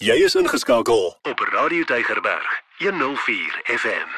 [0.00, 2.46] Jy is ingeskakel op Radio Tygerberg
[2.78, 4.12] 104 FM.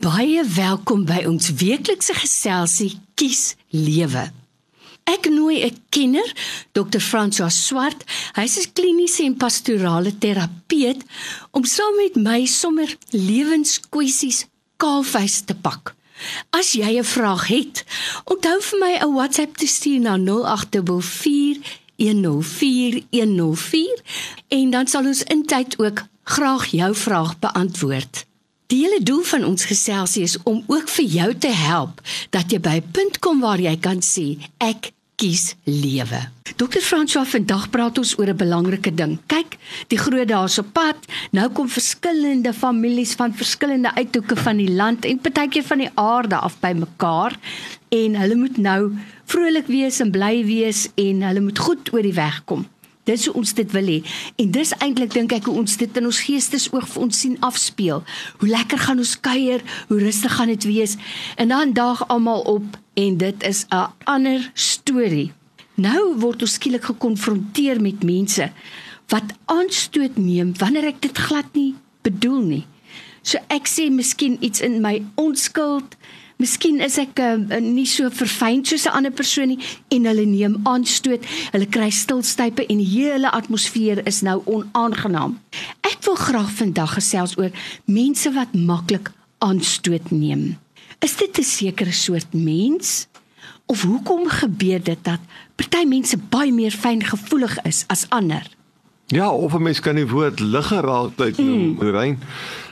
[0.00, 4.22] Baie welkom by ons weeklikse geselsie Kies Lewe.
[5.04, 6.32] Ek nooi 'n kenner,
[6.72, 7.04] Dr.
[7.04, 8.00] François Swart.
[8.32, 11.04] Hy's 'n kliniese en pastorale terapeut
[11.50, 14.46] om saam met my sommer lewenskwessies
[14.76, 15.94] kaalvuis te pak.
[16.50, 17.84] As jy 'n vraag het,
[18.24, 20.16] onthou vir my 'n WhatsApp te stuur na
[21.96, 24.02] 0844 104104
[24.48, 28.26] en dan sal ons intyd ook graag jou vraag beantwoord.
[28.66, 32.60] Die hele doel van ons geselsie is om ook vir jou te help dat jy
[32.60, 36.20] by 'n punt kom waar jy kan sê ek kies lewe.
[36.56, 39.18] Dokter François vandag praat ons oor 'n belangrike ding.
[39.26, 39.58] Kyk,
[39.88, 40.96] die groot op pad.
[41.30, 46.36] Nou kom verskillende families van verskillende uithoeke van die land en partykeer van die aarde
[46.36, 47.38] af by mekaar
[47.88, 48.92] en hulle moet nou
[49.30, 52.66] vrolik wees en bly wees en hulle moet goed oor die weg kom.
[53.04, 53.98] Dis hoe ons dit wil hê.
[54.40, 58.00] En dis eintlik dink ek hoe ons dit in ons geestesoog vir ons sien afspeel.
[58.40, 60.96] Hoe lekker gaan ons kuier, hoe rustig gaan dit wees.
[61.36, 65.32] En dan daag almal op en dit is 'n ander storie.
[65.74, 68.52] Nou word ons skielik gekonfronteer met mense
[69.12, 72.66] wat aanstoot neem wanneer ek dit glad nie bedoel nie.
[73.22, 75.96] So ek sê miskien iets in my onskuld.
[76.42, 79.60] Miskien is ek uh, nie so verfyn soos 'n ander persoon nie
[79.94, 81.22] en hulle neem aanstoot.
[81.54, 85.38] Hulle kry stilstype en die hele atmosfeer is nou onaangenaam.
[85.86, 87.54] Ek wil graag vandag gesels oor
[87.86, 90.58] mense wat maklik aanstoot neem.
[91.00, 93.06] Is dit 'n sekere soort mens?
[93.66, 95.20] Of hoekom gebeur dit dat
[95.56, 98.44] party mense baie meer fyngevoelig is as ander?
[99.06, 101.80] Ja, of 'n mens kan die woord liggeraaldheid noem, mm.
[101.80, 102.18] Rein.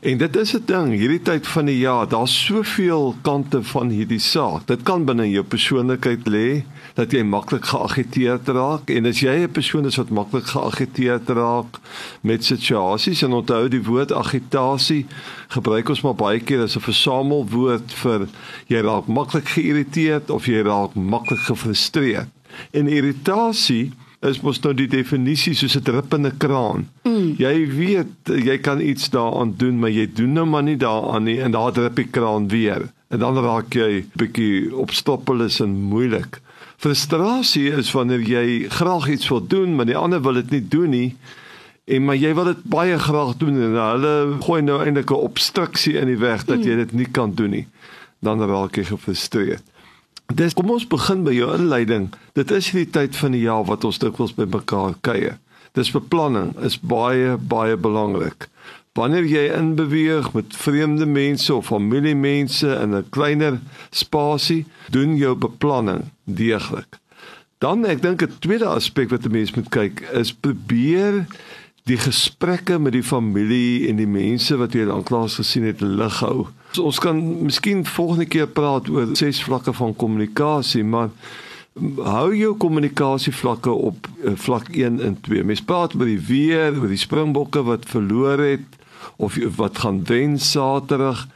[0.00, 4.18] En dit is 'n ding, hierdie tyd van die jaar, daar's soveel kante van hierdie
[4.18, 4.66] saak.
[4.66, 9.50] Dit kan binne jou persoonlikheid lê dat jy maklik geagiteerd raak en as jy 'n
[9.50, 11.80] persoon is wat maklik geagiteerd raak
[12.20, 15.06] met situasies en onthou die woord agitasie
[15.48, 18.28] gebruik ons maar baie keer as 'n versamelwoord vir
[18.66, 22.28] jy raak maklik geïrriteerd of jy raak maklik gefrustreerd.
[22.70, 23.92] En irritasie
[24.24, 26.88] is mos nou die definisie soos 'n druppende kraan.
[27.04, 27.34] Mm.
[27.38, 31.40] Jy weet jy kan iets daaraan doen, maar jy doen nou maar nie daaraan nie
[31.40, 32.90] en daar drup die kraan weer.
[33.08, 36.40] En dan raak jy bietjie opstoppel is en moeilik.
[36.76, 40.90] Frustrasie is wanneer jy graag iets wil doen, maar die ander wil dit nie doen
[40.90, 41.16] nie.
[41.86, 45.94] En maar jy wil dit baie graag doen en hulle gooi nou eintlik 'n obstruksie
[45.94, 46.76] in die weg dat jy mm.
[46.76, 47.66] dit nie kan doen nie.
[48.20, 49.62] Dan raak jy gefrustreerd.
[50.34, 52.08] Dis kom ons begin by jou inleiding.
[52.34, 55.38] Dit is hierdie tyd van die jaar wat ons dikwels by mekaar kuier.
[55.78, 58.48] Dis beplanning is baie baie belangrik.
[58.96, 63.60] Wanneer jy inbeweeg met vreemde mense of familiemense in 'n kleiner
[63.90, 66.98] spasie, doen jou beplanning deeglik.
[67.58, 71.26] Dan ek dink 'n tweede aspek wat 'n mens moet kyk is probeer
[71.84, 76.48] die gesprekke met die familie en die mense wat jy lanklaas gesien het lig hou.
[76.72, 81.12] So ons kan miskien volgende keer praat oor ses vlakke van kommunikasie, maar
[82.04, 85.44] hou jou kommunikasie vlakke op uh, vlak 1 en 2.
[85.44, 88.80] Mens praat oor die weer, oor die springbokke wat verloor het
[89.16, 91.26] of wat gaan wen Saterdag.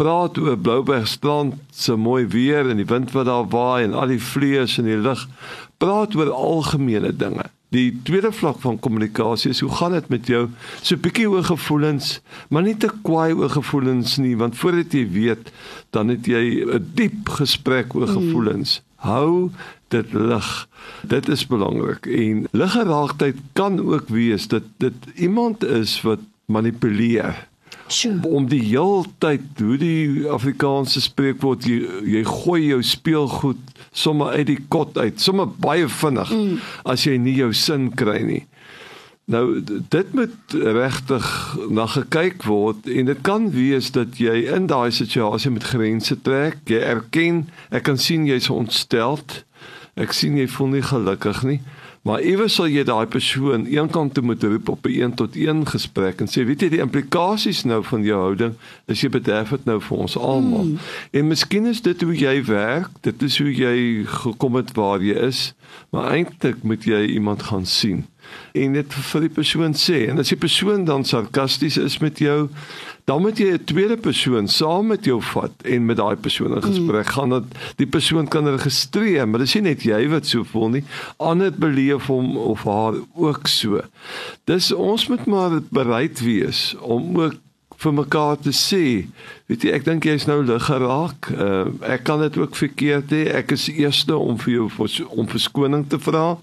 [0.00, 4.14] Praat oor Blouberg strand se mooi weer en die wind wat daar waai en al
[4.14, 5.26] die vlees in die lug.
[5.80, 7.50] Praat oor algemene dinge.
[7.70, 10.48] Die tweede vlak van kommunikasie is hoe gaan dit met jou?
[10.82, 15.06] So 'n bietjie oor gevoelens, maar nie te kwaai oor gevoelens nie, want voordat jy
[15.10, 15.52] weet,
[15.90, 18.82] dan het jy 'n diep gesprek oor gevoelens.
[18.82, 19.08] Mm.
[19.08, 19.50] Hou
[19.88, 20.68] dit lig.
[21.02, 22.06] Dit is belangrik.
[22.06, 27.48] En liggeraaktheid kan ook wees dat dit iemand is wat manipuleer.
[27.90, 28.20] Sure.
[28.28, 33.58] om die heeltyd hoe die Afrikaanse spreekwoord jy, jy gooi jou speelgoed
[33.90, 36.60] sommer uit die kot uit, sommer baie vinnig mm.
[36.92, 38.44] as jy nie jou sin kry nie.
[39.30, 41.26] Nou dit moet regtig
[41.70, 46.58] na gekyk word en dit kan wees dat jy in daai situasie met grense trek.
[46.70, 49.44] Jy erken, ek kan sien jy's ontsteld.
[49.94, 51.60] Ek sien jy voel nie gelukkig nie.
[52.10, 55.62] Maar iewers sal jy daai persoon eenkant toe moet roep op 'n 1 tot 1
[55.70, 58.54] gesprek en sê weet jy die implikasies nou van jou houding
[58.90, 60.64] is jy bederf dit nou vir ons almal.
[60.64, 60.78] Mm.
[61.10, 65.14] En miskien is dit hoe jy werk, dit is hoe jy gekom het waar jy
[65.14, 65.54] is,
[65.90, 68.09] maar eintlik moet jy iemand gaan sien
[68.52, 72.48] en dit vir die persoon sê en as die persoon dan sarkasties is met jou
[73.08, 76.62] dan moet jy 'n tweede persoon saam met jou vat en met daai persoon in
[76.62, 77.12] gesprek mm.
[77.12, 77.44] gaan dat
[77.76, 80.84] die persoon kan registreer maar dis nie net jy wat so voel nie
[81.18, 83.80] ander beleef hom of haar ook so
[84.44, 87.34] dis ons moet maar bereid wees om ook
[87.80, 89.08] vir mekaar te sê.
[89.48, 91.30] Weet jy, ek dink jy's nou lig geraak.
[91.32, 93.22] Uh, ek kan dit ook verkeerd hê.
[93.40, 94.66] Ek is eerste om vir jou
[95.08, 96.36] om verskoning te vra,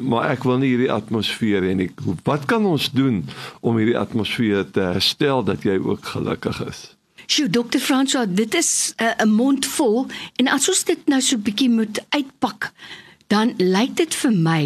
[0.00, 1.90] maar ek wil nie hierdie atmosfeer hê nie.
[2.24, 3.20] Wat kan ons doen
[3.60, 6.86] om hierdie atmosfeer te herstel dat jy ook gelukkig is?
[7.28, 10.06] Sjoe, dokter François, dit is eh, 'n uh, mond vol
[10.40, 12.72] en as ons dit nou so bietjie moet uitpak,
[13.28, 14.64] dan lyk dit vir my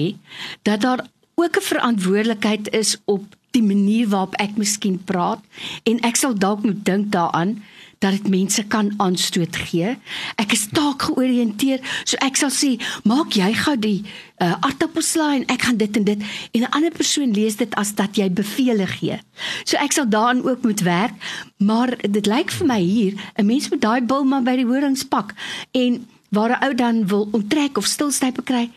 [0.62, 1.02] dat daar
[1.34, 5.40] ook 'n verantwoordelikheid is op die manier waarop ek miskien praat
[5.84, 7.58] en ek sal dalk moet dink daaraan
[8.02, 9.94] dat dit mense kan aanstoot gee.
[10.42, 12.72] Ek is taak georiënteer, so ek sal sê,
[13.06, 16.90] maak jy gou die uh, aardappelslaai en ek gaan dit en dit en 'n ander
[16.90, 19.20] persoon lees dit as dat jy bevele gee.
[19.64, 21.14] So ek sal daaraan ook moet werk,
[21.58, 25.04] maar dit lyk vir my hier 'n mens moet daai bil maar by die horings
[25.04, 25.34] pak
[25.70, 28.70] en waar 'n ou dan wil onttrek of stilstype kry,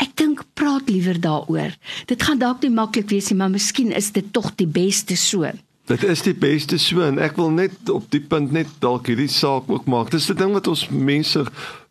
[0.00, 1.74] Ek dink praat liewer daaroor.
[2.06, 5.50] Dit gaan dalk nie maklik wees nie, maar miskien is dit tog die beste so.
[5.90, 9.30] Dit is die beste so en ek wil net op die punt net dalk hierdie
[9.30, 10.10] saak ook maak.
[10.10, 11.44] Dis 'n ding wat ons mense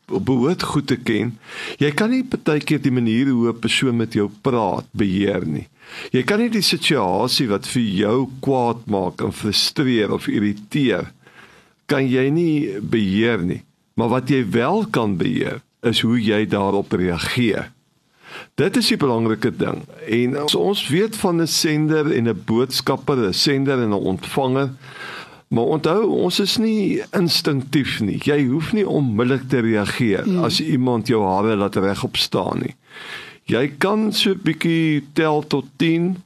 [0.09, 1.37] behoort goed te ken.
[1.77, 5.67] Jy kan nie partykeer die manier hoe 'n persoon met jou praat beheer nie.
[6.11, 11.11] Jy kan nie die situasie wat vir jou kwaad maak en frustreer of irriteer
[11.85, 13.63] kan jy nie beheer nie.
[13.95, 17.71] Maar wat jy wel kan beheer is hoe jy daarop reageer.
[18.59, 19.83] Dit is die belangrike ding.
[20.07, 24.69] En as ons weet van 'n sender en 'n boodskapper, 'n sender en 'n ontvanger,
[25.47, 28.19] maar onthou, ons is nie instinktief nie.
[28.23, 30.43] Jy hoef nie onmiddellik te reageer hmm.
[30.43, 32.75] as iemand jou hare laat regop staan nie.
[33.49, 36.17] Jy kan so 'n bietjie tel tot 10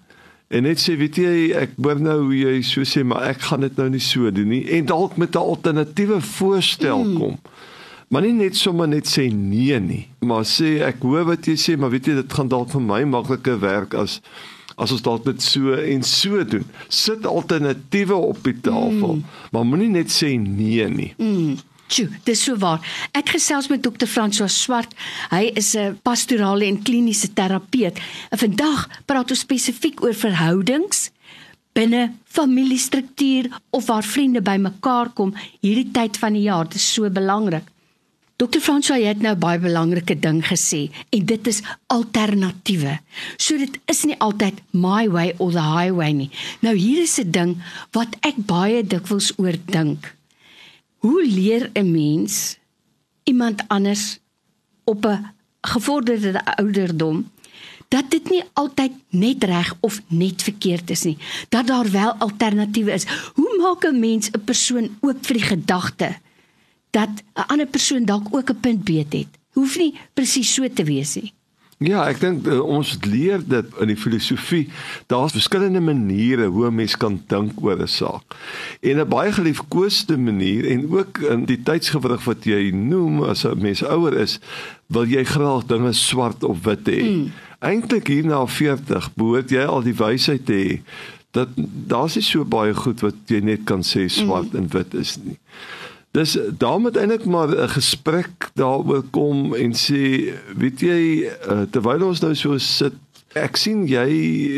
[0.48, 3.62] en net sê, weet jy, ek hoor nou hoe jy so sê, maar ek gaan
[3.62, 7.18] dit nou nie so doen nie en dalk met 'n alternatiewe voorstel hmm.
[7.18, 7.38] kom.
[8.14, 11.74] Maar nie net sommer net sê nee nie, maar sê ek hoor wat jy sê,
[11.82, 14.20] maar weet jy dit gaan dalk vir my makliker werk as
[14.74, 16.64] as ons dalk dit so en so doen.
[16.90, 19.42] Sit alternatiewe op die tafel, mm.
[19.54, 21.10] maar moenie net sê nee nie.
[21.18, 21.58] Mm.
[21.94, 22.82] Tjoe, dis so waar.
[23.18, 24.94] Ek gesels met dokter François Swart.
[25.34, 27.98] Hy is 'n pastorale en kliniese terapeut.
[28.30, 31.10] En vandag praat ons spesifiek oor verhoudings
[31.74, 36.66] binne familiestruktuur of waar vriende bymekaar kom hierdie tyd van die jaar.
[36.70, 37.73] Dit is so belangrik.
[38.44, 41.62] Dokter Franswa het nou baie belangrike ding gesê en dit is
[41.96, 42.98] alternatiewe.
[43.40, 46.28] So dit is nie altyd my way or the highway nie.
[46.60, 47.54] Nou hier is 'n ding
[47.96, 50.12] wat ek baie dikwels oor dink.
[51.00, 52.58] Hoe leer 'n mens
[53.24, 54.20] iemand anders
[54.84, 55.32] op 'n
[55.62, 57.32] gevorderde ouderdom
[57.88, 61.18] dat dit nie altyd net reg of net verkeerd is nie,
[61.50, 63.08] dat daar wel alternatiewe is.
[63.36, 66.16] Hoe maak 'n mens 'n persoon oop vir die gedagte
[66.94, 69.32] dat 'n ander persoon dalk ook 'n punt beet het.
[69.54, 71.34] Hoef nie presies so te wees nie.
[71.84, 74.70] Ja, ek dink uh, ons leer dit in die filosofie.
[75.12, 78.36] Daar's verskillende maniere hoe 'n mens kan dink oor 'n saak.
[78.82, 83.62] En 'n baie geliefkoeste manier en ook in die tydsgewrig wat jy noem as 'n
[83.62, 84.40] mens ouer is,
[84.88, 87.02] wil jy graag dinge swart of wit hê.
[87.04, 87.32] Mm.
[87.60, 90.82] Eintlik hier na 40 behoort jy al die wysheid te hê
[91.32, 91.50] dat
[91.88, 94.60] daar's nie so baie goed wat jy net kan sê swart mm.
[94.60, 95.38] en wit is nie.
[96.14, 102.06] Dis daar moet eintlik maar 'n gesprek daaroor kom en sê, weet jy, uh, terwyl
[102.06, 102.94] ons nou so sit,
[103.34, 104.10] ek sien jy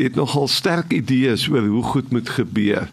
[0.03, 2.91] het nogal sterk idees oor hoe goed moet gebeur.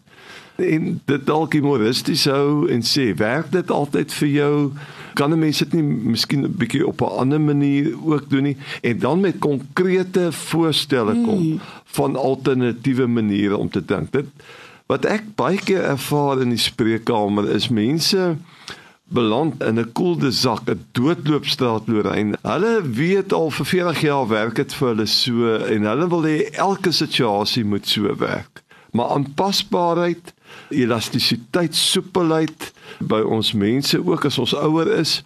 [0.57, 4.71] En dit dalk humoristies hou en sê, werk dit altyd vir jou?
[5.19, 8.57] Kan 'n mens dit nie miskien 'n bietjie op 'n ander manier ook doen nie
[8.83, 11.61] en dan met konkrete voorstelle kom hmm.
[11.85, 14.13] van alternatiewe maniere om te dink.
[14.13, 14.27] Dit
[14.87, 18.37] wat ek baie keer ervaar in die spreekkamer is mense
[19.13, 22.37] beland in 'n koelde sak, 'n doodloopstraat Lorraine.
[22.43, 26.51] Hulle weet al vir 40 jaar werk dit vir hulle so en hulle wil hê
[26.51, 28.63] elke situasie moet so werk.
[28.93, 30.35] Maar aanpasbaarheid,
[30.69, 35.23] elastisiteit, soepelheid by ons mense ook as ons ouer is,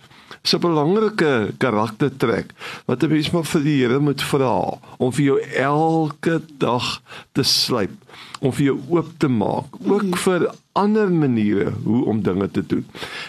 [0.47, 2.53] is 'n belangrike karaktertrek
[2.87, 7.43] wat 'n mens maar vir die Here moet vra om vir jou elke dag te
[7.43, 7.91] slyp,
[8.41, 10.15] om vir jou oop te maak, ook mm.
[10.15, 12.87] vir ander maniere hoe om dinge te doen.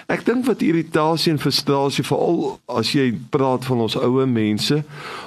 [0.08, 4.84] Ek dink wat irritasie en frustrasie veral as jy praat van ons ouer mense,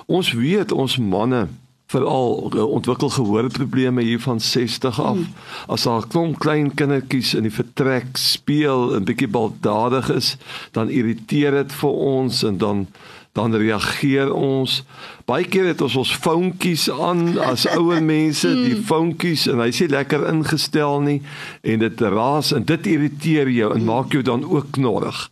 [0.07, 1.49] ons weet ons manne
[1.91, 5.17] veral uh, ontwikkel gehoorprobleme hier van 60 af.
[5.17, 5.27] Hmm.
[5.67, 10.37] As daar klomp klein kindertjies in die vertrek speel en bietjie baldadig is,
[10.77, 12.87] dan irriteer dit vir ons en dan
[13.33, 14.81] dan reageer ons.
[15.25, 18.87] Baie keer het ons ons foontjies aan as ouer mense, die hmm.
[18.89, 21.21] foontjies en hy sê lekker ingestel nie
[21.63, 25.29] en dit raas en dit irriteer jou en maak jou dan ook knorrig.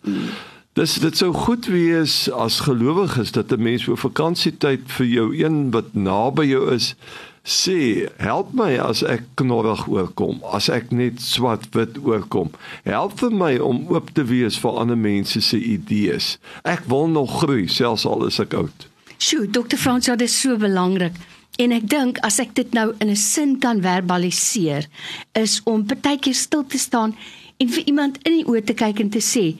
[0.78, 5.70] Dis dit sou goed wees as gelowiges dat 'n mens vir vakansietyd vir jou een
[5.70, 6.94] wat naby jou is
[7.42, 12.50] sê, help my as ek knorrig oorkom, as ek net swart-wit oorkom.
[12.84, 16.38] Help vir my om oop te wees vir ander mense se idees.
[16.62, 18.86] Ek wil nog groei selfs al is ek oud.
[19.18, 19.76] Sjoe, Dr.
[19.76, 21.14] Frans, dit is so belangrik.
[21.58, 24.86] En ek dink as ek dit nou in 'n sin kan verbaliseer,
[25.32, 27.16] is om partykeer stil te staan
[27.56, 29.56] en vir iemand in die oë te kyk en te sê,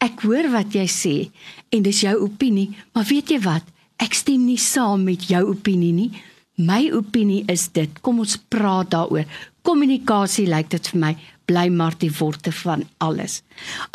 [0.00, 1.14] ek hoor wat jy sê
[1.70, 3.66] en dis jou opinie, maar weet jy wat?
[4.00, 6.10] Ek stem nie saam met jou opinie nie.
[6.60, 7.92] My opinie is dit.
[8.04, 9.28] Kom ons praat daaroor.
[9.64, 11.12] Kommunikasie lyk dit vir my
[11.50, 13.40] bly maar die worte van alles.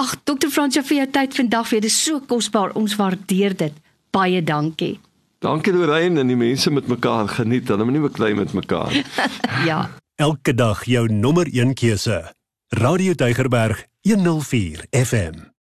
[0.02, 0.52] Ag Dr.
[0.52, 1.86] Fransja vir jou tyd vandag weer.
[1.86, 2.76] Dit is so kosbaar.
[2.76, 3.76] Ons waardeer dit.
[4.12, 4.98] Baie dankie.
[5.44, 7.70] Dankie Lorraine en die mense met mekaar geniet.
[7.70, 8.94] Hulle moet nie beklei met mekaar.
[9.70, 9.82] ja.
[10.16, 12.22] Elke dag jou nommer 1 keuse.
[12.76, 15.55] Radio Deugerberg 104 FM.